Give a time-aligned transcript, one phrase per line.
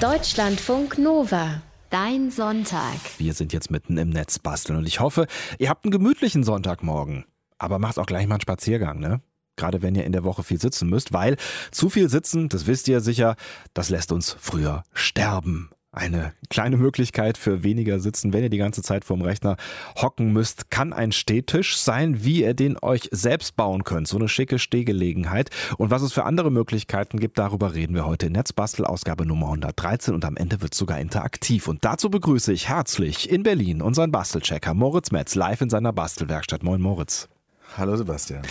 [0.00, 1.60] Deutschlandfunk Nova.
[1.90, 2.96] Dein Sonntag.
[3.18, 5.26] Wir sind jetzt mitten im Netz basteln und ich hoffe,
[5.58, 7.26] ihr habt einen gemütlichen Sonntagmorgen.
[7.58, 9.20] Aber macht auch gleich mal einen Spaziergang, ne?
[9.56, 11.36] Gerade wenn ihr in der Woche viel sitzen müsst, weil
[11.70, 13.36] zu viel sitzen, das wisst ihr sicher,
[13.74, 15.68] das lässt uns früher sterben.
[15.92, 19.56] Eine kleine Möglichkeit für weniger Sitzen, wenn ihr die ganze Zeit vorm Rechner
[19.96, 24.06] hocken müsst, kann ein Stehtisch sein, wie ihr den euch selbst bauen könnt.
[24.06, 25.50] So eine schicke Stehgelegenheit.
[25.78, 29.46] Und was es für andere Möglichkeiten gibt, darüber reden wir heute in Netzbastel, Ausgabe Nummer
[29.46, 30.14] 113.
[30.14, 31.66] Und am Ende wird es sogar interaktiv.
[31.66, 36.62] Und dazu begrüße ich herzlich in Berlin unseren Bastelchecker Moritz Metz live in seiner Bastelwerkstatt.
[36.62, 37.28] Moin Moritz.
[37.76, 38.42] Hallo Sebastian.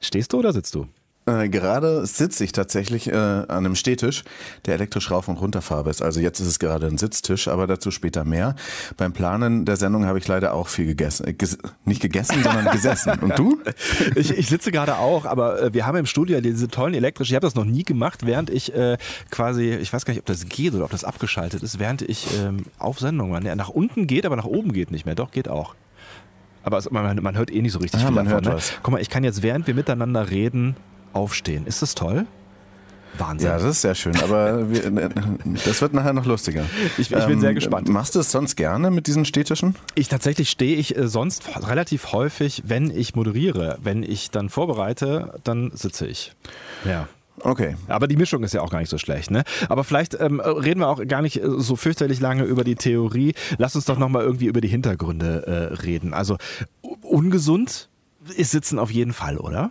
[0.00, 0.88] Stehst du oder sitzt du?
[1.24, 4.24] Äh, gerade sitze ich tatsächlich äh, an einem Stehtisch,
[4.66, 6.02] der elektrisch rauf und runter fahrbar ist.
[6.02, 8.56] Also jetzt ist es gerade ein Sitztisch, aber dazu später mehr.
[8.96, 11.28] Beim Planen der Sendung habe ich leider auch viel gegessen.
[11.28, 13.12] Äh, ges nicht gegessen, sondern gesessen.
[13.20, 13.60] Und du?
[14.16, 17.36] Ich, ich sitze gerade auch, aber äh, wir haben im Studio diese tollen elektrischen, ich
[17.36, 18.98] habe das noch nie gemacht, während ich äh,
[19.30, 22.26] quasi, ich weiß gar nicht, ob das geht oder ob das abgeschaltet ist, während ich
[22.42, 23.40] ähm, auf Sendung war.
[23.40, 25.14] Nach unten geht, aber nach oben geht nicht mehr.
[25.14, 25.76] Doch, geht auch.
[26.64, 28.44] Aber es, man, man, hört eh nicht so richtig Ah, viel man davon.
[28.44, 28.54] hört ne?
[28.54, 28.72] was.
[28.82, 30.76] Guck mal, ich kann jetzt, während wir miteinander reden,
[31.12, 31.66] aufstehen.
[31.66, 32.26] Ist das toll?
[33.18, 33.48] Wahnsinn.
[33.48, 35.08] Ja, das ist sehr schön, aber wir, äh,
[35.66, 36.64] das wird nachher noch lustiger.
[36.96, 37.88] Ich- ich bin sehr gespannt.
[37.90, 39.74] Machst du es sonst gerne mit diesen Städtischen?
[39.94, 43.78] Ich tatsächlich stehe ich äh, sonst relativ häufig, wenn ich moderiere.
[43.82, 46.32] Wenn ich dann vorbereite, dann sitze ich.
[46.86, 47.06] Ja.
[47.40, 47.76] Okay.
[47.88, 49.42] Aber die Mischung ist ja auch gar nicht so schlecht, ne?
[49.68, 53.34] Aber vielleicht ähm, reden wir auch gar nicht äh, so fürchterlich lange über die Theorie.
[53.58, 56.14] Lass uns doch nochmal irgendwie über die Hintergründe äh, reden.
[56.14, 56.38] Also
[57.02, 57.88] ungesund
[58.36, 59.70] ist Sitzen auf jeden Fall, oder?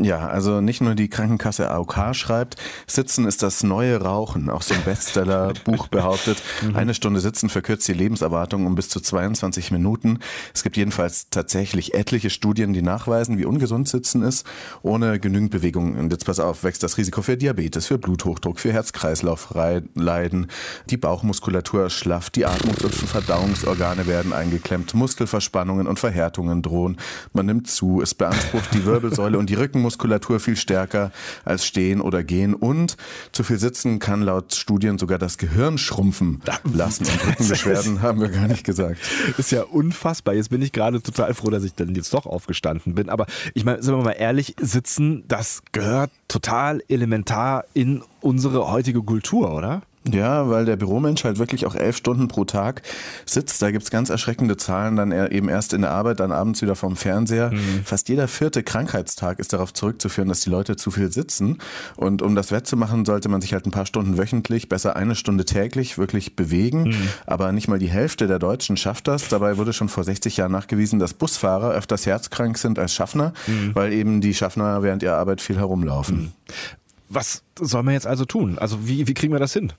[0.00, 2.56] Ja, also nicht nur die Krankenkasse AOK schreibt,
[2.88, 4.50] Sitzen ist das neue Rauchen.
[4.50, 6.42] Auch so ein Bestseller-Buch behauptet,
[6.74, 10.18] eine Stunde Sitzen verkürzt die Lebenserwartung um bis zu 22 Minuten.
[10.52, 14.44] Es gibt jedenfalls tatsächlich etliche Studien, die nachweisen, wie ungesund Sitzen ist,
[14.82, 15.96] ohne genügend Bewegung.
[15.96, 20.48] Und jetzt pass auf, wächst das Risiko für Diabetes, für Bluthochdruck, für Herz-Kreislauf-Leiden,
[20.90, 26.96] die Bauchmuskulatur ist schlaff, die Atmungs- und Verdauungsorgane werden eingeklemmt, Muskelverspannungen und Verhärtungen drohen.
[27.32, 31.12] Man nimmt zu, es beansprucht die Wirbelsäule und die Rückenmuskulatur viel stärker
[31.44, 32.96] als Stehen oder Gehen und
[33.32, 36.40] zu viel Sitzen kann laut Studien sogar das Gehirn schrumpfen
[36.72, 37.04] lassen.
[37.24, 38.98] Und Rückenbeschwerden haben wir gar nicht gesagt.
[39.36, 40.34] Ist ja unfassbar.
[40.34, 43.08] Jetzt bin ich gerade total froh, dass ich dann jetzt doch aufgestanden bin.
[43.08, 49.02] Aber ich meine, sind wir mal ehrlich, Sitzen, das gehört total elementar in unsere heutige
[49.02, 49.82] Kultur, oder?
[50.10, 52.82] Ja, weil der Büromensch halt wirklich auch elf Stunden pro Tag
[53.24, 53.62] sitzt.
[53.62, 56.96] Da gibt's ganz erschreckende Zahlen, dann eben erst in der Arbeit, dann abends wieder vorm
[56.96, 57.52] Fernseher.
[57.84, 61.58] Fast jeder vierte Krankheitstag ist darauf zurückzuführen, dass die Leute zu viel sitzen.
[61.96, 65.46] Und um das wettzumachen, sollte man sich halt ein paar Stunden wöchentlich, besser eine Stunde
[65.46, 66.94] täglich wirklich bewegen.
[67.26, 69.28] Aber nicht mal die Hälfte der Deutschen schafft das.
[69.28, 73.32] Dabei wurde schon vor 60 Jahren nachgewiesen, dass Busfahrer öfters herzkrank sind als Schaffner,
[73.72, 76.32] weil eben die Schaffner während ihrer Arbeit viel herumlaufen.
[77.08, 78.58] Was soll man jetzt also tun?
[78.58, 79.72] Also wie, wie kriegen wir das hin?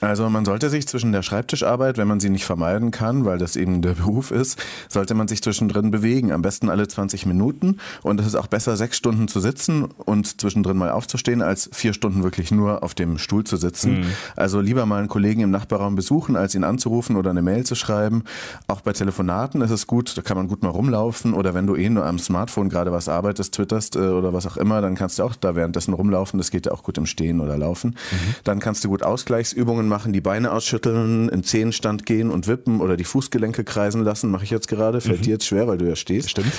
[0.00, 3.56] Also man sollte sich zwischen der Schreibtischarbeit, wenn man sie nicht vermeiden kann, weil das
[3.56, 4.58] eben der Beruf ist,
[4.88, 6.32] sollte man sich zwischendrin bewegen.
[6.32, 7.78] Am besten alle 20 Minuten.
[8.02, 11.92] Und es ist auch besser, sechs Stunden zu sitzen und zwischendrin mal aufzustehen, als vier
[11.92, 14.06] Stunden wirklich nur auf dem Stuhl zu sitzen.
[14.36, 17.74] Also lieber mal einen Kollegen im Nachbarraum besuchen, als ihn anzurufen oder eine Mail zu
[17.74, 18.24] schreiben.
[18.66, 21.34] Auch bei Telefonaten ist es gut, da kann man gut mal rumlaufen.
[21.34, 24.56] Oder wenn du eh nur am Smartphone gerade was arbeitest, twitterst äh, oder was auch
[24.56, 26.38] immer, dann kannst du auch da währenddessen rumlaufen.
[26.38, 27.96] Das geht ja auch gut im Stehen oder Laufen.
[28.44, 32.96] Dann kannst du gut Ausgleichsübungen machen, die Beine ausschütteln, in Zehenstand gehen und wippen oder
[32.96, 34.30] die Fußgelenke kreisen lassen.
[34.30, 35.00] Mache ich jetzt gerade.
[35.00, 36.30] Fällt dir jetzt schwer, weil du ja stehst.
[36.30, 36.52] Stimmt.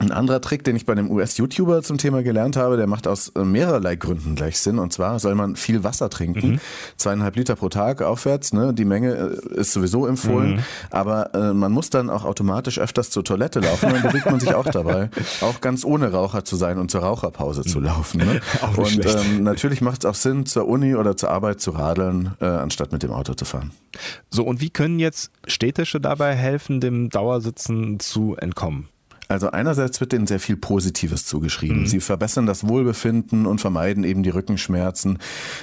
[0.00, 3.28] Ein anderer Trick, den ich bei einem US-YouTuber zum Thema gelernt habe, der macht aus
[3.36, 4.78] äh, mehrerlei Gründen gleich Sinn.
[4.78, 6.58] Und zwar soll man viel Wasser trinken.
[6.96, 8.54] Zweieinhalb Liter pro Tag aufwärts.
[8.54, 8.72] Ne?
[8.72, 10.64] Die Menge äh, ist sowieso empfohlen.
[10.90, 13.90] Aber äh, man muss dann auch automatisch öfters zur Toilette laufen.
[13.92, 15.10] Dann bewegt man sich auch dabei.
[15.42, 18.18] Auch ganz ohne Raucher zu sein und zur Raucherpause zu laufen.
[18.18, 18.40] Ne?
[18.76, 22.46] Und ähm, natürlich macht es auch Sinn, zur Uni oder zur Arbeit zu radeln, äh,
[22.46, 23.70] anstatt mit dem Auto zu fahren.
[24.30, 28.88] So, und wie können jetzt Städtische dabei helfen, dem Dauersitzen zu entkommen?
[29.30, 31.86] Also einerseits wird denen sehr viel Positives zugeschrieben.
[31.86, 35.18] Sie verbessern das Wohlbefinden und vermeiden eben die Rückenschmerzen.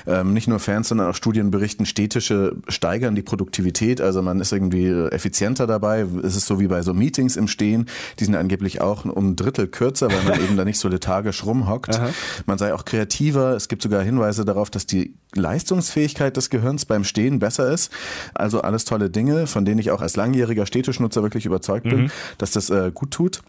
[0.05, 4.00] Ähm, nicht nur Fans, sondern auch Studien berichten, Städtische steigern die Produktivität.
[4.00, 6.06] Also man ist irgendwie effizienter dabei.
[6.24, 7.88] Es ist so wie bei so Meetings im Stehen.
[8.19, 11.45] Die sind angeblich auch um ein Drittel kürzer, weil man eben da nicht so lethargisch
[11.45, 12.00] rumhockt.
[12.45, 13.53] Man sei auch kreativer.
[13.53, 17.92] Es gibt sogar Hinweise darauf, dass die Leistungsfähigkeit des Gehirns beim Stehen besser ist.
[18.33, 22.51] Also alles tolle Dinge, von denen ich auch als langjähriger Städtischnutzer wirklich überzeugt bin, dass
[22.51, 23.42] das äh, gut tut.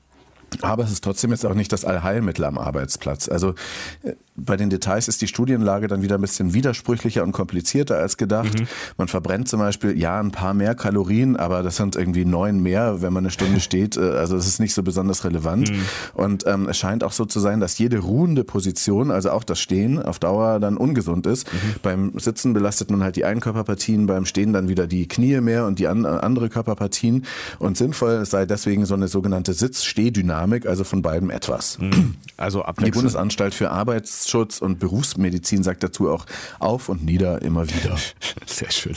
[0.62, 3.28] Aber es ist trotzdem jetzt auch nicht das Allheilmittel am Arbeitsplatz.
[3.28, 3.54] Also
[4.02, 4.14] äh,
[4.44, 8.58] bei den Details ist die Studienlage dann wieder ein bisschen widersprüchlicher und komplizierter als gedacht.
[8.58, 8.66] Mhm.
[8.96, 13.02] Man verbrennt zum Beispiel, ja, ein paar mehr Kalorien, aber das sind irgendwie neun mehr,
[13.02, 13.96] wenn man eine Stunde steht.
[13.96, 15.70] Äh, also es ist nicht so besonders relevant.
[15.70, 15.80] Mhm.
[16.14, 19.60] Und ähm, es scheint auch so zu sein, dass jede ruhende Position, also auch das
[19.60, 21.52] Stehen, auf Dauer dann ungesund ist.
[21.52, 21.58] Mhm.
[21.82, 25.66] Beim Sitzen belastet man halt die einen Körperpartien, beim Stehen dann wieder die Knie mehr
[25.66, 27.24] und die an, andere Körperpartien.
[27.58, 31.78] Und sinnvoll sei deswegen so eine sogenannte Sitz-Stehdynamik, also von beidem etwas.
[31.78, 32.14] Mhm.
[32.36, 33.70] Also Die Bundesanstalt für
[34.28, 36.26] Arbeitsschutz und Berufsmedizin sagt dazu auch
[36.58, 37.96] auf und nieder immer wieder.
[38.46, 38.94] Sehr schön.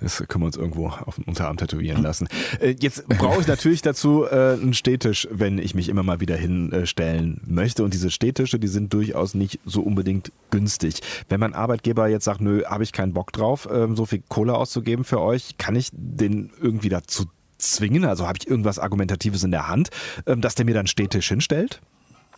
[0.00, 2.28] Das können wir uns irgendwo auf den Unterarm tätowieren lassen.
[2.60, 6.36] Äh, jetzt brauche ich natürlich dazu äh, einen Stehtisch, wenn ich mich immer mal wieder
[6.36, 7.84] hinstellen möchte.
[7.84, 11.00] Und diese Stehtische, die sind durchaus nicht so unbedingt günstig.
[11.28, 14.54] Wenn mein Arbeitgeber jetzt sagt, nö, habe ich keinen Bock drauf, ähm, so viel Kohle
[14.54, 17.26] auszugeben für euch, kann ich den irgendwie dazu
[17.58, 18.04] zwingen?
[18.04, 19.90] Also habe ich irgendwas Argumentatives in der Hand,
[20.26, 21.80] ähm, dass der mir dann Stehtisch hinstellt?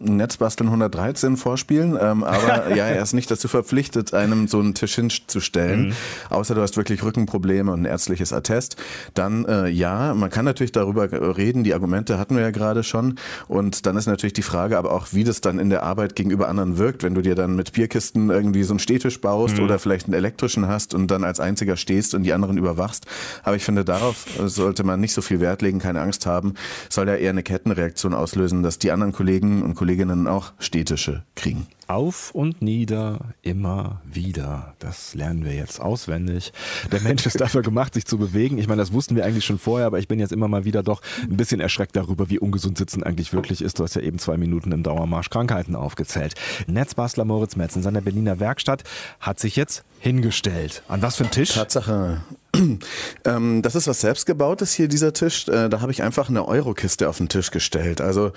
[0.01, 4.97] Netzbasteln 113 vorspielen, ähm, aber ja, er ist nicht dazu verpflichtet, einem so einen Tisch
[4.97, 5.93] hinzustellen, mhm.
[6.31, 8.77] außer du hast wirklich Rückenprobleme und ein ärztliches Attest.
[9.15, 13.17] Dann äh, ja, man kann natürlich darüber reden, die Argumente hatten wir ja gerade schon
[13.47, 16.49] und dann ist natürlich die Frage aber auch, wie das dann in der Arbeit gegenüber
[16.49, 19.65] anderen wirkt, wenn du dir dann mit Bierkisten irgendwie so einen Stehtisch baust mhm.
[19.65, 23.07] oder vielleicht einen elektrischen hast und dann als einziger stehst und die anderen überwachst.
[23.45, 26.55] Aber ich finde, darauf sollte man nicht so viel Wert legen, keine Angst haben,
[26.89, 31.25] soll ja eher eine Kettenreaktion auslösen, dass die anderen Kollegen und Kollegen Kolleginnen auch städtische
[31.35, 31.67] kriegen.
[31.87, 34.75] Auf und nieder, immer wieder.
[34.79, 36.53] Das lernen wir jetzt auswendig.
[36.91, 38.59] Der Mensch ist dafür gemacht, sich zu bewegen.
[38.59, 40.83] Ich meine, das wussten wir eigentlich schon vorher, aber ich bin jetzt immer mal wieder
[40.83, 43.79] doch ein bisschen erschreckt darüber, wie ungesund Sitzen eigentlich wirklich ist.
[43.79, 46.35] Du hast ja eben zwei Minuten im Dauermarsch Krankheiten aufgezählt.
[46.67, 48.85] Netzbastler Moritz Metz in seiner Berliner Werkstatt
[49.21, 50.83] hat sich jetzt hingestellt.
[50.89, 51.55] An was für ein Tisch?
[51.55, 52.23] Tatsache.
[53.25, 55.49] Ähm, das ist was selbstgebautes hier, dieser Tisch.
[55.49, 58.01] Äh, da habe ich einfach eine Eurokiste auf den Tisch gestellt.
[58.01, 58.33] Also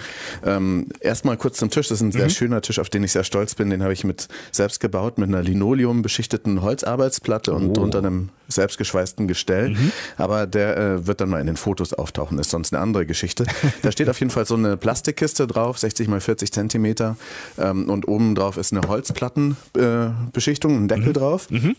[0.46, 1.90] ähm, erstmal kurz zum Tisch.
[1.90, 2.30] Das ist ein sehr mhm.
[2.30, 3.69] schöner Tisch, auf den ich sehr stolz bin.
[3.69, 7.74] Den habe ich mit selbst gebaut, mit einer Linoleum beschichteten Holzarbeitsplatte und oh.
[7.74, 9.69] drunter einem selbstgeschweißten Gestell.
[9.69, 9.92] Mhm.
[10.18, 13.45] Aber der äh, wird dann mal in den Fotos auftauchen, ist sonst eine andere Geschichte.
[13.81, 17.18] da steht auf jeden Fall so eine Plastikkiste drauf, 60 mal 40 Zentimeter.
[17.57, 21.13] Ähm, und oben drauf ist eine Holzplattenbeschichtung, äh, ein Deckel mhm.
[21.13, 21.50] drauf.
[21.50, 21.75] Mhm.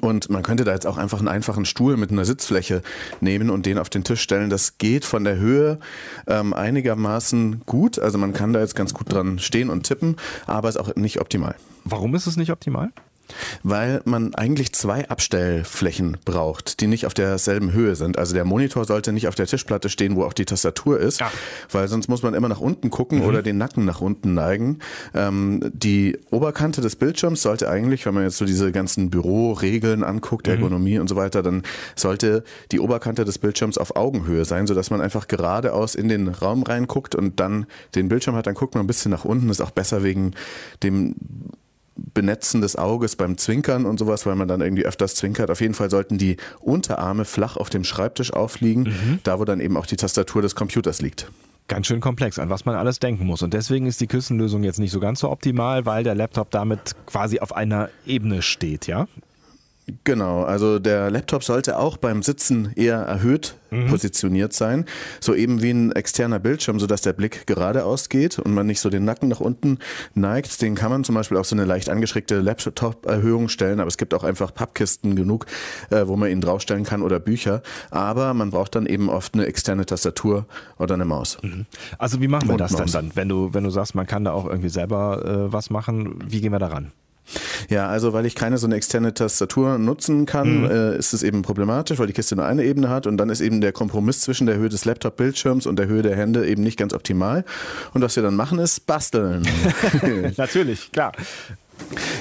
[0.00, 2.82] Und man könnte da jetzt auch einfach einen einfachen Stuhl mit einer Sitzfläche
[3.20, 4.50] nehmen und den auf den Tisch stellen.
[4.50, 5.78] Das geht von der Höhe
[6.26, 7.98] ähm, einigermaßen gut.
[7.98, 10.16] Also man kann da jetzt ganz gut dran stehen und tippen,
[10.46, 11.54] aber ist auch nicht optimal.
[11.84, 12.90] Warum ist es nicht optimal?
[13.62, 18.18] Weil man eigentlich zwei Abstellflächen braucht, die nicht auf derselben Höhe sind.
[18.18, 21.32] Also der Monitor sollte nicht auf der Tischplatte stehen, wo auch die Tastatur ist, Ach.
[21.70, 23.24] weil sonst muss man immer nach unten gucken mhm.
[23.24, 24.78] oder den Nacken nach unten neigen.
[25.14, 30.46] Ähm, die Oberkante des Bildschirms sollte eigentlich, wenn man jetzt so diese ganzen Büroregeln anguckt,
[30.46, 30.54] mhm.
[30.54, 31.62] Ergonomie und so weiter, dann
[31.96, 36.62] sollte die Oberkante des Bildschirms auf Augenhöhe sein, sodass man einfach geradeaus in den Raum
[36.62, 39.48] reinguckt und dann den Bildschirm hat, dann guckt man ein bisschen nach unten.
[39.48, 40.32] Ist auch besser wegen
[40.82, 41.14] dem
[41.96, 45.50] Benetzen des Auges beim Zwinkern und sowas, weil man dann irgendwie öfters zwinkert.
[45.50, 49.18] Auf jeden Fall sollten die Unterarme flach auf dem Schreibtisch aufliegen, mhm.
[49.22, 51.30] da wo dann eben auch die Tastatur des Computers liegt.
[51.66, 53.42] Ganz schön komplex, an was man alles denken muss.
[53.42, 56.94] Und deswegen ist die Küstenlösung jetzt nicht so ganz so optimal, weil der Laptop damit
[57.06, 59.06] quasi auf einer Ebene steht, ja?
[60.04, 63.86] Genau, also der Laptop sollte auch beim Sitzen eher erhöht mhm.
[63.88, 64.84] positioniert sein,
[65.20, 68.90] so eben wie ein externer Bildschirm, sodass der Blick geradeaus geht und man nicht so
[68.90, 69.78] den Nacken nach unten
[70.14, 70.62] neigt.
[70.62, 74.14] Den kann man zum Beispiel auf so eine leicht angeschrägte Laptop-Erhöhung stellen, aber es gibt
[74.14, 75.46] auch einfach Pappkisten genug,
[75.90, 77.62] äh, wo man ihn draufstellen kann oder Bücher.
[77.90, 80.46] Aber man braucht dann eben oft eine externe Tastatur
[80.78, 81.38] oder eine Maus.
[81.42, 81.66] Mhm.
[81.98, 84.32] Also wie machen wir das denn dann, wenn du, wenn du sagst, man kann da
[84.32, 86.18] auch irgendwie selber äh, was machen?
[86.26, 86.92] Wie gehen wir daran?
[87.68, 90.70] Ja, also weil ich keine so eine externe Tastatur nutzen kann, mhm.
[90.70, 93.40] äh, ist es eben problematisch, weil die Kiste nur eine Ebene hat und dann ist
[93.40, 96.78] eben der Kompromiss zwischen der Höhe des Laptop-Bildschirms und der Höhe der Hände eben nicht
[96.78, 97.44] ganz optimal.
[97.92, 99.46] Und was wir dann machen, ist basteln.
[100.36, 101.12] Natürlich, klar.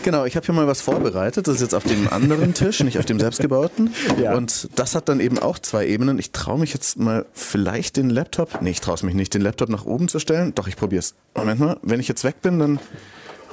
[0.04, 1.48] Genau, ich habe hier mal was vorbereitet.
[1.48, 3.94] Das ist jetzt auf dem anderen Tisch, nicht auf dem selbstgebauten.
[4.22, 4.36] Ja.
[4.36, 6.20] Und das hat dann eben auch zwei Ebenen.
[6.20, 9.42] Ich traue mich jetzt mal vielleicht den Laptop, nee, ich traue es mich nicht, den
[9.42, 10.54] Laptop nach oben zu stellen.
[10.56, 11.16] Doch, ich probiere es.
[11.36, 12.80] Moment mal, wenn ich jetzt weg bin, dann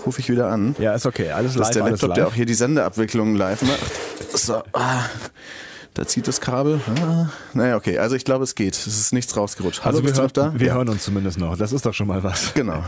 [0.07, 0.75] rufe ich wieder an.
[0.78, 1.30] Ja, ist okay.
[1.30, 1.61] Alles live.
[1.61, 4.38] Das ist der Laptop, der auch hier die Sendeabwicklung live macht.
[4.38, 4.62] So.
[4.73, 5.04] Ah.
[5.94, 6.80] Da zieht das Kabel.
[7.02, 7.99] Ah, naja, okay.
[7.99, 8.75] Also ich glaube, es geht.
[8.75, 9.85] Es ist nichts rausgerutscht.
[9.85, 10.52] Hallo, also du noch da?
[10.56, 10.75] Wir ja.
[10.75, 11.56] hören uns zumindest noch.
[11.56, 12.54] Das ist doch schon mal was.
[12.54, 12.85] Genau.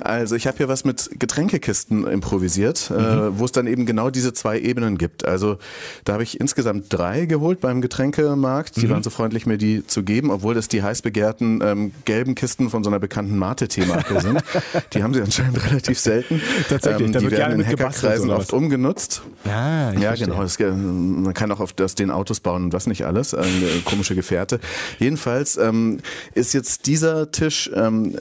[0.00, 2.98] Also ich habe hier was mit Getränkekisten improvisiert, äh, mhm.
[3.00, 5.24] äh, wo es dann eben genau diese zwei Ebenen gibt.
[5.24, 5.56] Also
[6.04, 8.76] da habe ich insgesamt drei geholt beim Getränkemarkt.
[8.76, 8.90] Die mhm.
[8.90, 12.68] waren so freundlich, mir die zu geben, obwohl das die heiß begehrten ähm, gelben Kisten
[12.68, 14.42] von so einer bekannten Mate-Themake sind.
[14.92, 16.42] die haben sie anscheinend relativ selten.
[16.68, 17.14] Tatsächlich.
[17.14, 19.22] Ähm, die werden in Hackerkreisen oft umgenutzt.
[19.46, 20.26] Ja, ja verstehe.
[20.26, 20.42] genau.
[20.42, 23.34] Das, man kann auch auf das, den Autos bauen und was nicht alles.
[23.34, 23.48] Eine
[23.84, 24.60] komische Gefährte.
[24.98, 26.00] Jedenfalls ähm,
[26.34, 28.16] ist jetzt dieser Tisch ähm,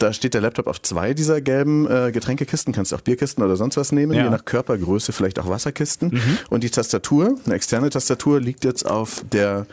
[0.00, 2.72] da steht der Laptop auf zwei dieser gelben äh, Getränkekisten.
[2.74, 4.24] Kannst du auch Bierkisten oder sonst was nehmen, Ja.
[4.24, 6.20] je nach Körpergröße vielleicht auch Wasserkisten.
[6.50, 9.64] Und die Tastatur, eine externe Tastatur, liegt jetzt auf der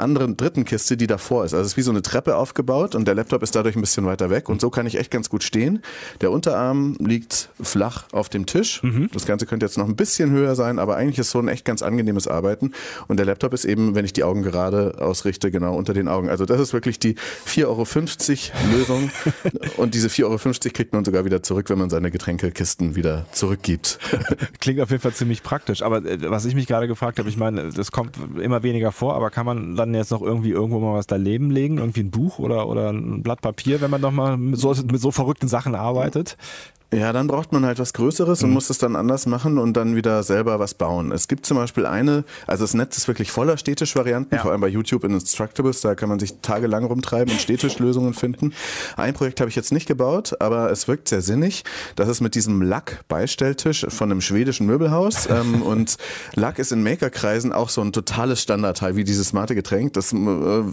[0.00, 1.54] anderen dritten Kiste, die davor ist.
[1.54, 4.06] Also es ist wie so eine Treppe aufgebaut und der Laptop ist dadurch ein bisschen
[4.06, 5.82] weiter weg und so kann ich echt ganz gut stehen.
[6.20, 8.82] Der Unterarm liegt flach auf dem Tisch.
[9.12, 11.64] Das Ganze könnte jetzt noch ein bisschen höher sein, aber eigentlich ist so ein echt
[11.64, 12.72] ganz angenehmes Arbeiten
[13.08, 16.28] und der Laptop ist eben, wenn ich die Augen gerade ausrichte, genau unter den Augen.
[16.28, 17.16] Also das ist wirklich die
[17.46, 19.10] 4,50 Euro Lösung
[19.76, 23.98] und diese 4,50 Euro kriegt man sogar wieder zurück, wenn man seine Getränkekisten wieder zurückgibt.
[24.60, 25.82] Klingt auf jeden Fall ziemlich praktisch.
[25.82, 29.14] Aber äh, was ich mich gerade gefragt habe, ich meine, das kommt immer weniger vor,
[29.14, 31.78] aber kann man dann jetzt noch irgendwie irgendwo mal was daneben legen?
[31.78, 35.00] Irgendwie ein Buch oder, oder ein Blatt Papier, wenn man noch mal mit so, mit
[35.00, 36.36] so verrückten Sachen arbeitet?
[36.92, 39.94] Ja, dann braucht man halt was Größeres und muss es dann anders machen und dann
[39.94, 41.12] wieder selber was bauen.
[41.12, 44.42] Es gibt zum Beispiel eine, also das Netz ist wirklich voller Städtisch-Varianten, Ja.
[44.42, 48.54] vor allem bei YouTube in Instructables, da kann man sich tagelang rumtreiben und Städtischlösungen finden.
[48.96, 51.62] Ein Projekt habe ich jetzt nicht gebaut, aber es wirkt sehr sinnig.
[51.94, 55.96] Das ist mit diesem Lack-Beistelltisch von einem schwedischen Möbelhaus ähm, und
[56.34, 59.92] Lack ist in Makerkreisen auch so ein totales Standardteil, wie dieses smarte Getränk.
[59.92, 60.16] Das, äh,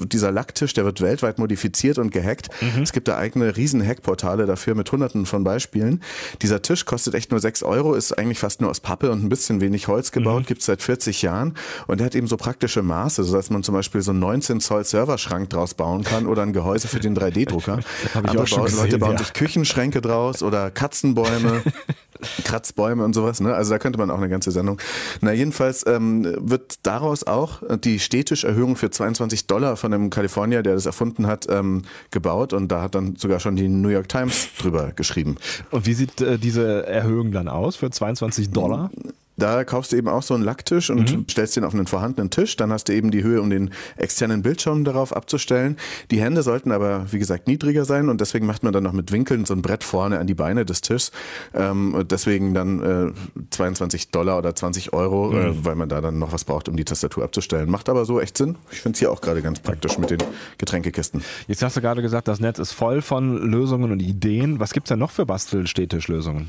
[0.08, 2.50] dieser Lacktisch, der wird weltweit modifiziert und gehackt.
[2.82, 6.02] Es gibt da eigene riesen Hackportale dafür mit hunderten von Beispielen.
[6.42, 9.30] Dieser Tisch kostet echt nur 6 Euro, ist eigentlich fast nur aus Pappe und ein
[9.30, 11.56] bisschen wenig Holz gebaut, gibt's seit 40 Jahren
[11.88, 14.84] und der hat eben so praktische Maße, sodass man zum Beispiel so einen 19 Zoll
[14.84, 17.80] Serverschrank draus bauen kann oder ein Gehäuse für den 3D-Drucker.
[18.14, 19.18] Hab ich Andere auch schon Bau- gesehen, Leute bauen ja.
[19.20, 21.62] sich Küchenschränke draus oder Katzenbäume.
[22.44, 23.54] Kratzbäume und sowas, ne?
[23.54, 24.80] Also da könnte man auch eine ganze Sendung.
[25.22, 30.76] Na, jedenfalls ähm, wird daraus auch die Städtischerhöhung für 22 Dollar von einem Kalifornier, der
[30.76, 34.50] das erfunden hat, ähm, gebaut und da hat dann sogar schon die New York Times
[34.60, 35.36] drüber geschrieben.
[35.72, 38.92] Und wie sieht äh, diese Erhöhung dann aus für 22 Dollar?
[39.38, 42.56] Da kaufst du eben auch so einen Lacktisch und stellst den auf einen vorhandenen Tisch.
[42.58, 45.78] Dann hast du eben die Höhe, um den externen Bildschirm darauf abzustellen.
[46.12, 49.12] Die Hände sollten aber, wie gesagt, niedriger sein und deswegen macht man dann noch mit
[49.12, 51.12] Winkeln so ein Brett vorne an die Beine des Tisches.
[51.54, 56.34] Ähm, deswegen dann äh, 22 Dollar oder 20 Euro, äh, weil man da dann noch
[56.34, 57.70] was braucht, um die Tastatur abzustellen.
[57.70, 58.58] Macht aber so echt Sinn.
[58.72, 60.20] Ich finde es hier auch gerade ganz praktisch mit den
[60.58, 61.24] Getränkekisten.
[61.48, 64.60] Jetzt hast du gerade gesagt, das Netz ist voll von Lösungen und Ideen.
[64.60, 66.48] Was gibt's denn noch für Bastelstädtischlösungen?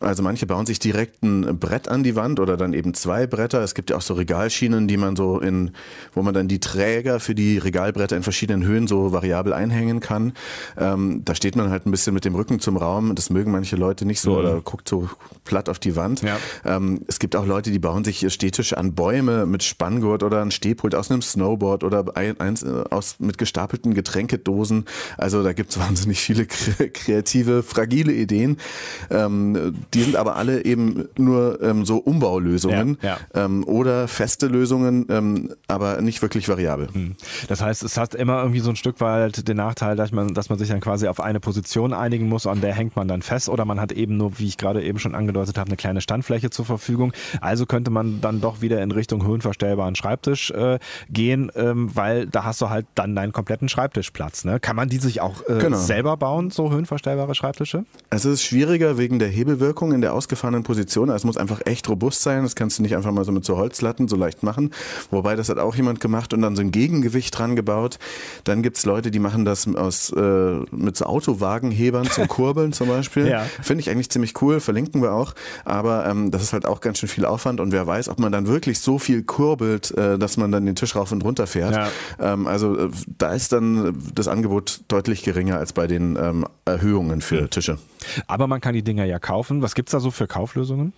[0.00, 3.60] Also manche bauen sich direkt ein Brett an die Wand oder dann eben zwei Bretter.
[3.62, 5.70] Es gibt ja auch so Regalschienen, die man so in,
[6.12, 10.32] wo man dann die Träger für die Regalbretter in verschiedenen Höhen so variabel einhängen kann.
[10.76, 13.14] Ähm, da steht man halt ein bisschen mit dem Rücken zum Raum.
[13.14, 15.08] Das mögen manche Leute nicht so oder guckt so
[15.44, 16.22] platt auf die Wand.
[16.22, 16.38] Ja.
[16.64, 20.50] Ähm, es gibt auch Leute, die bauen sich Städtische an Bäume mit Spanngurt oder ein
[20.50, 24.84] Stehpult aus einem Snowboard oder ein- eins äh, aus, mit gestapelten Getränkedosen.
[25.18, 28.56] Also da gibt's wahnsinnig viele kre- kreative, fragile Ideen.
[29.10, 35.06] Ähm, die sind aber alle eben nur ähm, so Umbaulösungen Ja, Ähm, oder feste Lösungen,
[35.08, 36.88] ähm, aber nicht wirklich variabel.
[37.48, 40.48] Das heißt, es hat immer irgendwie so ein Stück weit den Nachteil, dass man, dass
[40.48, 43.48] man sich dann quasi auf eine Position einigen muss, an der hängt man dann fest
[43.48, 46.50] oder man hat eben nur, wie ich gerade eben schon angedeutet habe, eine kleine Standfläche
[46.50, 47.12] zur Verfügung.
[47.40, 50.78] Also könnte man dann doch wieder in Richtung höhenverstellbaren Schreibtisch äh,
[51.10, 54.44] gehen, ähm, weil da hast du halt dann deinen kompletten Schreibtischplatz.
[54.44, 54.60] Ne?
[54.60, 55.76] Kann man die sich auch äh, Genau.
[55.76, 57.84] selber bauen, so höhenverstellbare Schreibtische?
[58.10, 59.28] Es ist schwieriger wegen der
[59.62, 61.08] Hebelwirkung in der ausgefahrenen Position.
[61.08, 62.42] Also Es muss einfach echt robust sein.
[62.42, 64.70] Das kannst du nicht einfach mal so mit so Holzlatten so leicht machen.
[65.10, 67.98] Wobei das hat auch jemand gemacht und dann so ein Gegengewicht dran gebaut.
[68.44, 70.20] Dann gibt's Leute, die machen das aus äh,
[70.72, 73.28] mit so Autowagenhebern zum Kurbeln zum Beispiel.
[73.28, 73.46] Ja.
[73.62, 75.34] Finde ich eigentlich ziemlich cool, verlinken wir auch.
[75.64, 78.32] Aber ähm, das ist halt auch ganz schön viel Aufwand und wer weiß, ob man
[78.32, 81.74] dann wirklich so viel kurbelt, äh, dass man dann den Tisch rauf und runter fährt.
[81.74, 81.88] Ja.
[82.18, 87.20] Ähm, also äh, da ist dann das Angebot deutlich geringer als bei den ähm, Erhöhungen
[87.20, 87.78] für Tische.
[88.26, 89.62] Aber man kann die Dinger ja kaufen.
[89.62, 90.92] Was gibt's da so für Kauflösungen?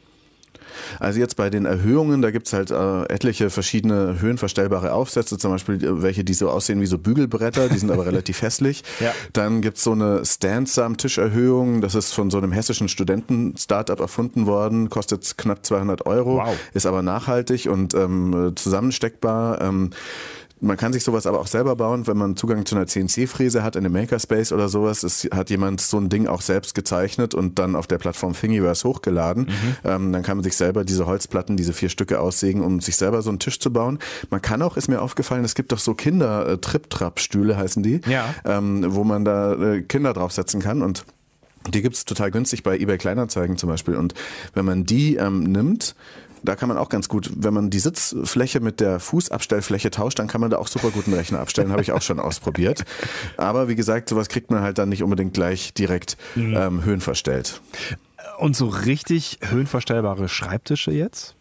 [0.99, 5.83] Also jetzt bei den Erhöhungen, da gibt's halt äh, etliche verschiedene höhenverstellbare Aufsätze, zum Beispiel
[5.85, 8.83] äh, welche, die so aussehen wie so Bügelbretter, die sind aber relativ hässlich.
[9.01, 9.13] Ja.
[9.33, 15.37] Dann gibt's so eine Stand-Sam-Tischerhöhung, das ist von so einem hessischen Studenten-Startup erfunden worden, kostet
[15.37, 16.57] knapp 200 Euro, Wow.
[16.73, 19.61] ist aber nachhaltig und ähm, zusammensteckbar.
[19.61, 19.91] Ähm,
[20.65, 23.77] man kann sich sowas aber auch selber bauen, wenn man Zugang zu einer CNC-Fräse hat
[23.77, 25.03] in einem Makerspace oder sowas.
[25.03, 28.89] Es hat jemand so ein Ding auch selbst gezeichnet und dann auf der Plattform Thingiverse
[28.89, 29.49] hochgeladen.
[29.85, 33.23] Ähm, dann kann man sich selber diese Holzplatten, diese vier Stücke aussägen, um sich selber
[33.23, 33.99] so einen Tisch zu bauen.
[34.31, 38.35] Man kann auch, ist mir aufgefallen, es gibt doch so Kinder-Trip-Trap-Stühle heißen die, Ja.
[38.45, 41.05] ähm, wo man da äh, Kinder draufsetzen kann und
[41.73, 43.97] die gibt's total günstig bei eBay Kleinanzeigen zum Beispiel.
[43.97, 44.13] Und
[44.53, 45.95] wenn man die ähm, nimmt,
[46.45, 50.29] da kann man auch ganz gut, wenn man die Sitzfläche mit der Fußabstellfläche tauscht, dann
[50.29, 52.85] kann man da auch super guten Rechner abstellen, habe ich auch schon ausprobiert.
[53.37, 57.61] Aber wie gesagt, sowas kriegt man halt dann nicht unbedingt gleich direkt ähm, höhenverstellt.
[58.39, 61.37] Und so richtig höhenverstellbare Schreibtische jetzt?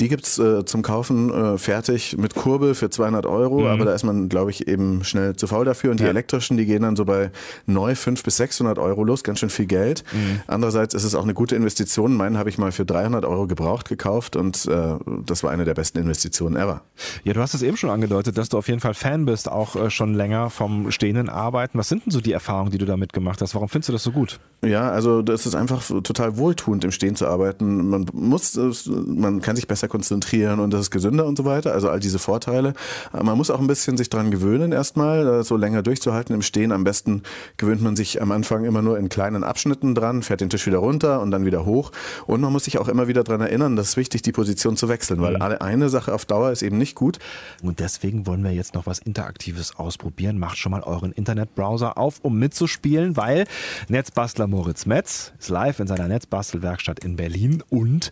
[0.00, 3.66] Die gibt's äh, zum Kaufen äh, fertig mit Kurbel für 200 Euro, mhm.
[3.66, 5.90] aber da ist man, glaube ich, eben schnell zu faul dafür.
[5.90, 6.10] Und die ja.
[6.10, 7.30] elektrischen, die gehen dann so bei
[7.66, 10.04] neu 500 bis 600 Euro los, ganz schön viel Geld.
[10.12, 10.40] Mhm.
[10.46, 12.14] Andererseits ist es auch eine gute Investition.
[12.14, 15.74] Meinen habe ich mal für 300 Euro gebraucht gekauft und äh, das war eine der
[15.74, 16.82] besten Investitionen ever.
[17.24, 19.76] Ja, du hast es eben schon angedeutet, dass du auf jeden Fall Fan bist, auch
[19.76, 21.78] äh, schon länger vom stehenden Arbeiten.
[21.78, 23.54] Was sind denn so die Erfahrungen, die du damit gemacht hast?
[23.54, 24.40] Warum findest du das so gut?
[24.64, 27.88] Ja, also das ist einfach total wohltuend, im Stehen zu arbeiten.
[27.88, 28.58] Man muss,
[29.06, 31.72] man kann sich besser konzentrieren und das ist gesünder und so weiter.
[31.72, 32.74] Also all diese Vorteile.
[33.12, 36.72] Man muss auch ein bisschen sich dran gewöhnen erstmal, so länger durchzuhalten im Stehen.
[36.72, 37.22] Am besten
[37.56, 40.78] gewöhnt man sich am Anfang immer nur in kleinen Abschnitten dran, fährt den Tisch wieder
[40.78, 41.92] runter und dann wieder hoch.
[42.26, 44.88] Und man muss sich auch immer wieder dran erinnern, das ist wichtig, die Position zu
[44.88, 45.42] wechseln, weil mhm.
[45.60, 47.18] eine Sache auf Dauer ist eben nicht gut.
[47.62, 50.38] Und deswegen wollen wir jetzt noch was Interaktives ausprobieren.
[50.38, 53.44] Macht schon mal euren Internetbrowser auf, um mitzuspielen, weil
[53.88, 58.10] Netzbastler Moritz Metz ist live in seiner Netzbastelwerkstatt in Berlin und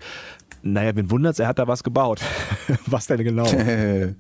[0.62, 2.20] naja, wen wundert's, er hat da was gebaut.
[2.86, 3.46] was denn genau?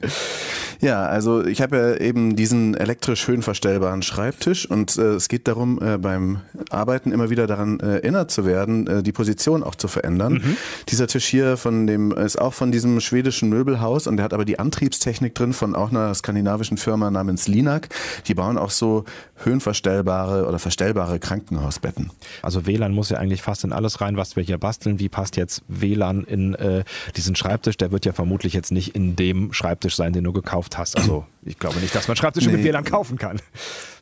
[0.82, 5.80] Ja, also ich habe ja eben diesen elektrisch höhenverstellbaren Schreibtisch und äh, es geht darum,
[5.80, 6.40] äh, beim
[6.70, 10.32] Arbeiten immer wieder daran äh, erinnert zu werden, äh, die Position auch zu verändern.
[10.44, 10.56] Mhm.
[10.88, 14.44] Dieser Tisch hier von dem ist auch von diesem schwedischen Möbelhaus und der hat aber
[14.44, 17.88] die Antriebstechnik drin von auch einer skandinavischen Firma namens Linak.
[18.26, 19.04] Die bauen auch so
[19.44, 22.10] höhenverstellbare oder verstellbare Krankenhausbetten.
[22.42, 24.98] Also WLAN muss ja eigentlich fast in alles rein, was wir hier basteln.
[24.98, 26.84] Wie passt jetzt WLAN in äh,
[27.16, 27.76] diesen Schreibtisch?
[27.76, 30.96] Der wird ja vermutlich jetzt nicht in dem Schreibtisch sein, den du gekauft hast.
[30.96, 32.56] Also ich glaube nicht, dass man Schreibtische nee.
[32.56, 33.40] mit WLAN kaufen kann.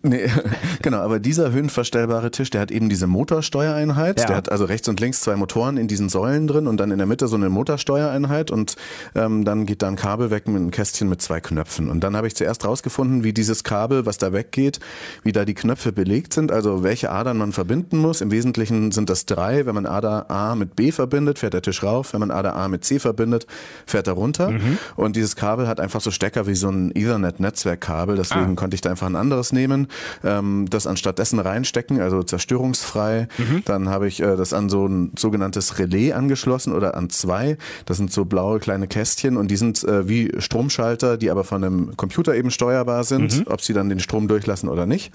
[0.02, 0.30] Nee,
[0.82, 4.20] genau, aber dieser höhenverstellbare Tisch, der hat eben diese Motorsteuereinheit.
[4.20, 4.26] Ja.
[4.26, 6.99] Der hat also rechts und links zwei Motoren in diesen Säulen drin und dann in
[6.99, 8.76] der Mitte so eine Motorsteuereinheit und
[9.14, 11.90] ähm, dann geht da ein Kabel weg mit einem Kästchen mit zwei Knöpfen.
[11.90, 14.80] Und dann habe ich zuerst rausgefunden, wie dieses Kabel, was da weggeht,
[15.23, 18.20] wie da die Knöpfe belegt sind, also welche Adern man verbinden muss.
[18.20, 19.66] Im Wesentlichen sind das drei.
[19.66, 22.12] Wenn man Ader A mit B verbindet, fährt der Tisch rauf.
[22.12, 23.46] Wenn man Ader A mit C verbindet,
[23.87, 24.50] fährt er runter.
[24.50, 24.78] Mhm.
[24.96, 28.16] Und dieses Kabel hat einfach so Stecker wie so ein Ethernet-Netzwerkkabel.
[28.16, 28.54] Deswegen ah.
[28.54, 29.88] konnte ich da einfach ein anderes nehmen
[30.25, 33.28] ähm, das anstatt dessen reinstecken, also zerstörungsfrei.
[33.38, 33.62] Mhm.
[33.64, 37.56] Dann habe ich äh, das an so ein sogenanntes Relais angeschlossen oder an zwei.
[37.87, 41.62] Das sind so blaue kleine Kästchen und die sind äh, wie Stromschalter, die aber von
[41.62, 43.44] einem Computer eben steuerbar sind, mhm.
[43.46, 45.12] ob sie dann den Strom durchlassen oder nicht.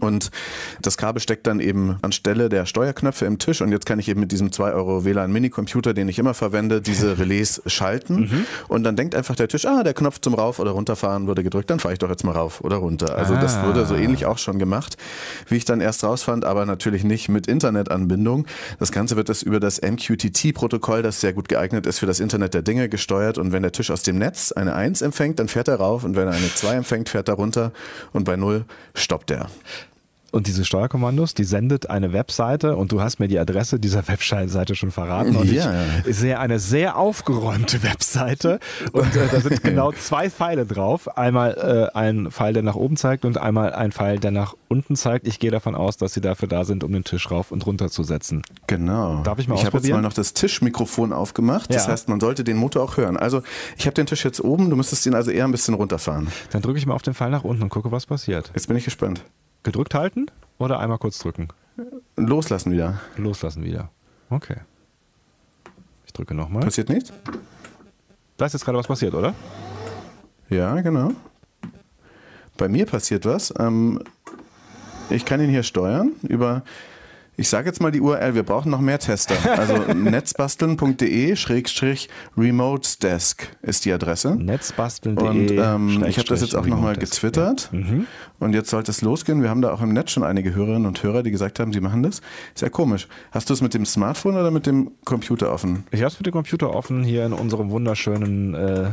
[0.00, 0.30] Und
[0.80, 4.18] das Kabel steckt dann eben anstelle der Steuerknöpfe im Tisch und jetzt kann ich eben
[4.18, 8.46] mit diesem 2 Euro WLAN Mini-Computer, den ich immer verwende, diese Relais schalten mhm.
[8.68, 11.68] und dann denkt einfach der Tisch, ah, der Knopf zum Rauf- oder Runterfahren wurde gedrückt,
[11.68, 13.16] dann fahre ich doch jetzt mal rauf oder runter.
[13.16, 13.40] Also ah.
[13.40, 14.96] das wurde so ähnlich auch schon gemacht,
[15.48, 18.46] wie ich dann erst rausfand, aber natürlich nicht mit Internetanbindung.
[18.78, 22.54] Das Ganze wird das über das MQTT-Protokoll, das sehr gut geeignet ist für das Internet
[22.54, 25.68] der Dinge, gesteuert und wenn der Tisch aus dem Netz eine 1 empfängt, dann fährt
[25.68, 27.72] er rauf und wenn er eine 2 empfängt, fährt er runter
[28.12, 29.50] und bei 0 stoppt er.
[30.34, 34.74] Und diese Steuerkommandos, die sendet eine Webseite und du hast mir die Adresse dieser Webseite
[34.74, 35.36] schon verraten.
[35.36, 35.72] Und ja,
[36.04, 38.58] ich sehe eine sehr aufgeräumte Webseite
[38.90, 41.16] und äh, da sind genau zwei Pfeile drauf.
[41.16, 44.96] Einmal äh, ein Pfeil, der nach oben zeigt und einmal ein Pfeil, der nach unten
[44.96, 45.28] zeigt.
[45.28, 47.88] Ich gehe davon aus, dass sie dafür da sind, um den Tisch rauf und runter
[47.88, 48.42] zu setzen.
[48.66, 49.22] Genau.
[49.22, 51.72] Darf ich mal Ich habe jetzt mal noch das Tischmikrofon aufgemacht.
[51.72, 51.92] Das ja.
[51.92, 53.16] heißt, man sollte den Motor auch hören.
[53.16, 53.44] Also
[53.76, 56.26] ich habe den Tisch jetzt oben, du müsstest ihn also eher ein bisschen runterfahren.
[56.50, 58.50] Dann drücke ich mal auf den Pfeil nach unten und gucke, was passiert.
[58.52, 59.22] Jetzt bin ich gespannt.
[59.64, 60.26] Gedrückt halten
[60.58, 61.48] oder einmal kurz drücken?
[62.16, 63.00] Loslassen wieder.
[63.16, 63.90] Loslassen wieder.
[64.30, 64.58] Okay.
[66.06, 66.62] Ich drücke nochmal.
[66.62, 67.12] Passiert nichts?
[68.36, 69.34] Da ist jetzt gerade was passiert, oder?
[70.48, 71.12] Ja, genau.
[72.56, 73.52] Bei mir passiert was.
[73.58, 74.00] Ähm,
[75.10, 76.62] ich kann ihn hier steuern über
[77.36, 79.34] ich sage jetzt mal die URL, wir brauchen noch mehr Tester.
[79.58, 84.36] Also netzbasteln.de schrägstrich remote desk ist die Adresse.
[84.36, 87.70] Netzbasteln.de Und ähm, ich habe das jetzt auch nochmal getwittert.
[87.72, 87.78] Ja.
[87.78, 88.06] Mhm.
[88.38, 89.42] Und jetzt sollte es losgehen.
[89.42, 91.80] Wir haben da auch im Netz schon einige Hörerinnen und Hörer, die gesagt haben, sie
[91.80, 92.20] machen das.
[92.54, 93.08] Ist ja komisch.
[93.32, 95.84] Hast du es mit dem Smartphone oder mit dem Computer offen?
[95.90, 98.90] Ich habe es mit dem Computer offen hier in unserem wunderschönen äh,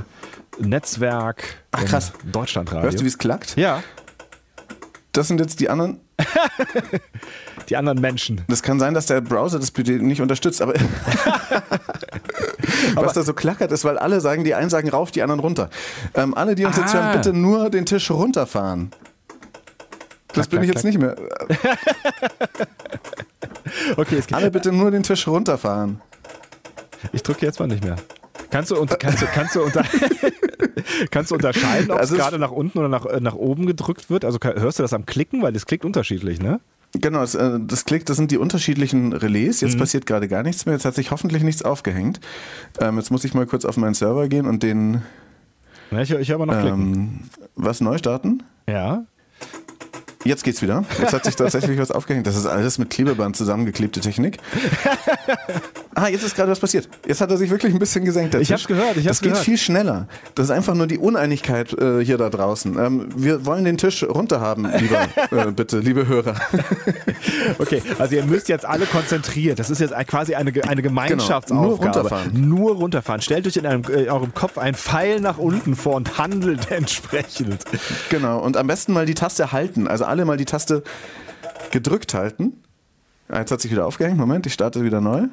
[0.59, 2.13] Netzwerk Ach, krass.
[2.31, 2.83] Deutschlandradio.
[2.83, 3.55] Hörst du, wie es klackt?
[3.55, 3.83] Ja.
[5.11, 5.99] Das sind jetzt die anderen
[7.69, 8.41] die anderen Menschen.
[8.47, 10.73] Das kann sein, dass der Browser das nicht unterstützt, aber,
[12.95, 15.39] aber was da so klackert ist, weil alle sagen, die einen sagen rauf, die anderen
[15.39, 15.69] runter.
[16.13, 16.81] Ähm, alle, die uns ah.
[16.81, 18.91] jetzt hören, bitte nur den Tisch runterfahren.
[20.33, 21.17] Das klack, bin ich klack, jetzt klack.
[21.17, 21.17] nicht mehr.
[23.97, 24.35] okay, es geht.
[24.35, 26.01] Alle bitte nur den Tisch runterfahren.
[27.11, 27.97] Ich drücke jetzt mal nicht mehr.
[28.49, 29.83] Kannst du, kannst du, kannst du, unter,
[31.11, 34.09] kannst du unterscheiden, ob also es gerade nach unten oder nach, äh, nach oben gedrückt
[34.09, 34.25] wird?
[34.25, 35.41] Also hörst du das am Klicken?
[35.41, 36.59] Weil das klickt unterschiedlich, ne?
[36.93, 39.61] Genau, das, äh, das klickt, das sind die unterschiedlichen Relais.
[39.61, 39.79] Jetzt mhm.
[39.79, 40.75] passiert gerade gar nichts mehr.
[40.75, 42.19] Jetzt hat sich hoffentlich nichts aufgehängt.
[42.79, 45.01] Ähm, jetzt muss ich mal kurz auf meinen Server gehen und den.
[45.91, 46.81] Ja, ich, ich mal noch klicken.
[46.81, 47.19] Ähm,
[47.55, 48.43] was neu starten?
[48.67, 49.05] Ja.
[50.23, 50.83] Jetzt geht's wieder.
[50.99, 52.27] Jetzt hat sich tatsächlich was aufgehängt.
[52.27, 54.37] Das ist alles mit Klebeband zusammengeklebte Technik.
[55.95, 56.87] Ah, jetzt ist gerade was passiert.
[57.05, 58.35] Jetzt hat er sich wirklich ein bisschen gesenkt.
[58.35, 59.45] Ich hab's gehört, ich hab's Das geht gehört.
[59.45, 60.07] viel schneller.
[60.35, 62.77] Das ist einfach nur die Uneinigkeit äh, hier da draußen.
[62.79, 65.07] Ähm, wir wollen den Tisch runterhaben, lieber,
[65.47, 66.35] äh, bitte, liebe Hörer.
[67.59, 69.59] Okay, also ihr müsst jetzt alle konzentriert.
[69.59, 71.67] Das ist jetzt quasi eine, eine Gemeinschaftsaufgabe.
[71.67, 72.49] Nur runterfahren.
[72.49, 73.21] Nur runterfahren.
[73.21, 77.63] Stellt euch in einem, äh, eurem Kopf einen Pfeil nach unten vor und handelt entsprechend.
[78.09, 78.39] Genau.
[78.39, 79.87] Und am besten mal die Taste halten.
[79.87, 80.83] Also alle mal die Taste
[81.71, 82.61] gedrückt halten.
[83.29, 84.17] Ah, Jetzt hat sich wieder aufgehängt.
[84.17, 85.23] Moment, ich starte wieder neu.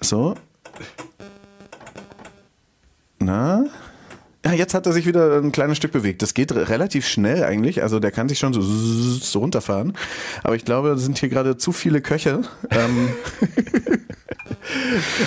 [0.00, 0.34] So.
[3.18, 3.64] Na?
[4.56, 6.22] Jetzt hat er sich wieder ein kleines Stück bewegt.
[6.22, 7.82] Das geht re- relativ schnell eigentlich.
[7.82, 9.96] Also der kann sich schon so, so runterfahren.
[10.42, 12.42] Aber ich glaube, es sind hier gerade zu viele Köche.
[12.70, 13.08] Ähm,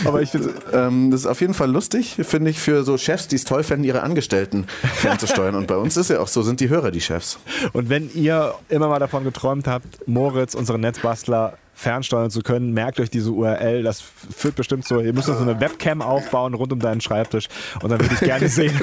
[0.05, 3.27] Aber ich finde, ähm, das ist auf jeden Fall lustig, finde ich, für so Chefs,
[3.27, 4.65] die es toll fänden, ihre Angestellten
[4.95, 5.55] fernzusteuern.
[5.55, 7.39] Und bei uns ist ja auch so, sind die Hörer die Chefs.
[7.73, 12.99] und wenn ihr immer mal davon geträumt habt, Moritz, unseren Netzbastler, fernsteuern zu können, merkt
[12.99, 13.83] euch diese URL.
[13.83, 14.01] Das
[14.35, 17.47] führt bestimmt so, ihr müsst so eine Webcam aufbauen rund um deinen Schreibtisch.
[17.81, 18.77] Und dann würde ich gerne sehen,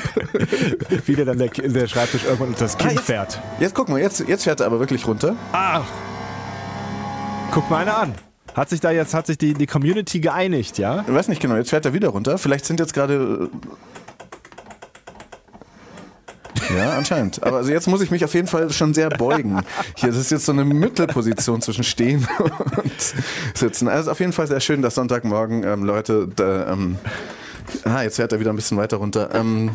[1.07, 3.41] wie dir dann der, der Schreibtisch irgendwann unter das Kinn Ah, jetzt- fährt.
[3.61, 5.37] Jetzt guck mal, jetzt, jetzt fährt er aber wirklich runter.
[5.53, 5.85] Ach,
[7.53, 8.15] guck mal einer an.
[8.55, 11.05] Hat sich da jetzt, hat sich die, die Community geeinigt, ja?
[11.07, 12.39] Ich weiß nicht genau, jetzt fährt er wieder runter.
[12.39, 13.51] Vielleicht sind jetzt gerade.
[16.77, 17.43] Ja, anscheinend.
[17.43, 19.63] Aber also jetzt muss ich mich auf jeden Fall schon sehr beugen.
[19.97, 23.15] Hier, das ist jetzt so eine Mittelposition zwischen Stehen und
[23.55, 23.89] Sitzen.
[23.89, 26.29] Also auf jeden Fall sehr schön, dass Sonntagmorgen ähm, Leute.
[26.35, 26.99] Da, ähm,
[27.85, 29.31] ah, jetzt fährt er wieder ein bisschen weiter runter.
[29.35, 29.71] Ähm,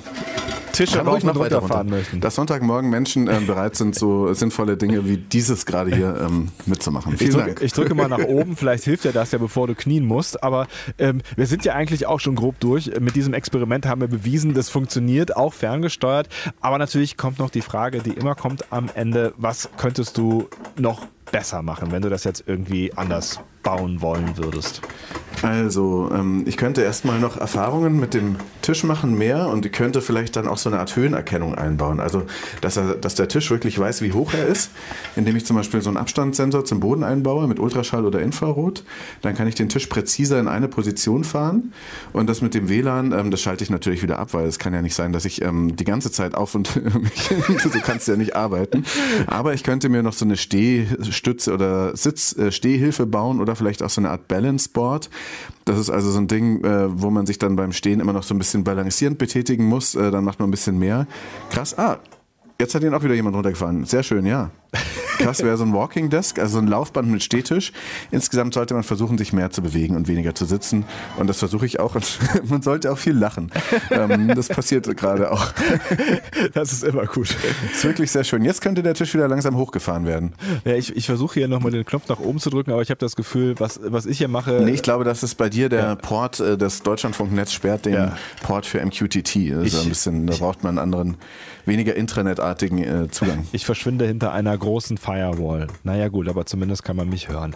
[0.72, 1.98] Tische kann rauf und noch weiter runterfahren runter.
[1.98, 2.22] möchten.
[2.22, 7.14] Dass Sonntagmorgen Menschen ähm, bereit sind, so sinnvolle Dinge wie dieses gerade hier ähm, mitzumachen.
[7.14, 7.62] Ich Vielen drücke, Dank.
[7.62, 10.44] ich drücke mal nach oben, vielleicht hilft dir das ja, bevor du knien musst.
[10.44, 12.92] Aber ähm, wir sind ja eigentlich auch schon grob durch.
[13.00, 16.30] Mit diesem Experiment haben wir bewiesen, das funktioniert, auch ferngesteuert.
[16.62, 21.06] Aber natürlich kommt noch die Frage, die immer kommt am Ende, was könntest du noch
[21.32, 24.82] besser machen, wenn du das jetzt irgendwie anders bauen wollen würdest?
[25.41, 30.01] Also, ähm, ich könnte erstmal noch Erfahrungen mit dem Tisch machen, mehr und ich könnte
[30.01, 31.99] vielleicht dann auch so eine Art Höhenerkennung einbauen.
[31.99, 32.23] Also,
[32.62, 34.71] dass, er, dass der Tisch wirklich weiß, wie hoch er ist,
[35.15, 38.84] indem ich zum Beispiel so einen Abstandssensor zum Boden einbaue mit Ultraschall oder Infrarot.
[39.21, 41.73] Dann kann ich den Tisch präziser in eine Position fahren
[42.13, 44.73] und das mit dem WLAN, ähm, das schalte ich natürlich wieder ab, weil es kann
[44.73, 46.67] ja nicht sein, dass ich ähm, die ganze Zeit auf und
[47.63, 48.86] so kannst du ja nicht arbeiten.
[49.27, 53.82] Aber ich könnte mir noch so eine Stehstütze oder Sitz, äh, Stehhilfe bauen oder vielleicht
[53.82, 55.10] auch so eine Art Balance Board.
[55.65, 58.24] Das ist also so ein Ding, äh, wo man sich dann beim Stehen immer noch
[58.24, 59.96] so ein bisschen balancierend betätigen muss.
[59.96, 61.08] Äh, dann macht man ein bisschen mehr.
[61.50, 61.78] Krass.
[61.78, 62.00] Ah,
[62.60, 63.86] jetzt hat ihn auch wieder jemand runtergefahren.
[63.86, 64.52] Sehr schön, ja.
[65.18, 67.74] Krass wäre so ein Walking Desk, also ein Laufband mit Stehtisch.
[68.10, 70.86] Insgesamt sollte man versuchen, sich mehr zu bewegen und weniger zu sitzen.
[71.18, 71.94] Und das versuche ich auch.
[71.96, 73.52] Und man sollte auch viel lachen.
[73.92, 75.48] Ähm, das passiert gerade auch.
[76.54, 77.36] Das ist immer gut.
[77.72, 78.44] Ist wirklich sehr schön.
[78.44, 80.34] Jetzt könnte der Tisch wieder langsam hochgefahren werden.
[80.66, 83.00] Ja, ich, ich versuche hier nochmal den Knopf nach oben zu drücken, aber ich habe
[83.00, 84.62] das Gefühl, was, was ich hier mache.
[84.64, 88.18] Nee, ich glaube, das ist bei dir der Port, äh, das Deutschlandfunknetz sperrt den Ja.
[88.42, 89.52] Port für MQTT.
[89.52, 91.18] Das ist Ich- ein bisschen, da braucht man einen anderen,
[91.66, 93.46] weniger intranetartigen äh, Zugang.
[93.52, 95.67] Ich verschwinde hinter einer großen Firewall.
[95.84, 97.56] Naja gut, aber zumindest kann man mich hören.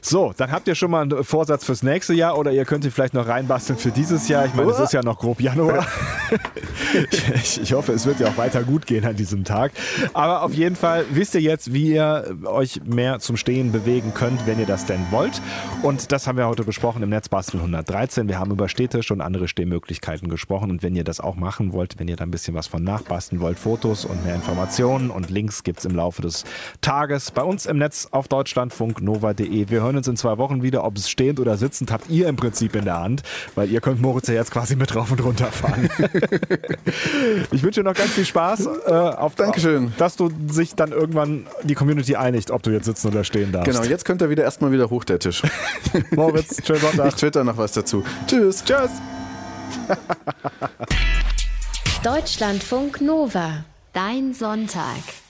[0.00, 2.90] So, dann habt ihr schon mal einen Vorsatz fürs nächste Jahr oder ihr könnt ihn
[2.92, 4.46] vielleicht noch reinbasteln für dieses Jahr.
[4.46, 5.86] Ich meine, es ist ja noch grob Januar.
[7.34, 9.72] ich, ich hoffe, es wird ja auch weiter gut gehen an diesem Tag.
[10.12, 14.46] Aber auf jeden Fall wisst ihr jetzt, wie ihr euch mehr zum Stehen bewegen könnt,
[14.46, 15.40] wenn ihr das denn wollt.
[15.82, 18.28] Und das haben wir heute besprochen im Netzbastel 113.
[18.28, 20.70] Wir haben über Städtische und andere Stehmöglichkeiten gesprochen.
[20.70, 23.40] Und wenn ihr das auch machen wollt, wenn ihr da ein bisschen was von nachbasteln
[23.40, 26.33] wollt, Fotos und mehr Informationen und Links gibt es im Laufe des
[26.80, 29.70] Tages bei uns im Netz auf deutschlandfunknova.de.
[29.70, 32.36] Wir hören uns in zwei Wochen wieder, ob es stehend oder sitzend, habt ihr im
[32.36, 33.22] Prinzip in der Hand,
[33.54, 35.88] weil ihr könnt Moritz ja jetzt quasi mit rauf und runter fahren.
[37.52, 38.68] ich wünsche dir noch ganz viel Spaß.
[38.86, 39.92] Äh, auf, Dankeschön.
[39.98, 43.70] Dass du sich dann irgendwann die Community einigt, ob du jetzt sitzen oder stehen darfst.
[43.70, 45.42] Genau, jetzt könnte er wieder erstmal wieder hoch, der Tisch.
[46.10, 47.08] Moritz, schönen Sonntag.
[47.08, 48.04] Ich twitter noch was dazu.
[48.26, 48.64] Tschüss.
[48.64, 48.90] Tschüss.
[52.02, 53.64] Deutschlandfunk Nova.
[53.92, 55.23] Dein Sonntag.